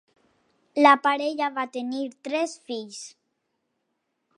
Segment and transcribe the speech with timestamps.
[0.85, 3.07] La parella va tenir tres fills: